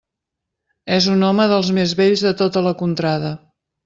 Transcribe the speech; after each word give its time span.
És 0.95 1.09
un 1.15 1.25
home 1.27 1.45
dels 1.51 1.69
més 1.79 1.93
vells 2.03 2.23
de 2.29 2.35
tota 2.43 2.65
la 2.69 2.73
contrada. 2.81 3.35